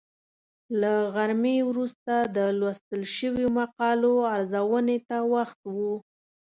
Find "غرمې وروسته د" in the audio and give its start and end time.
1.13-2.37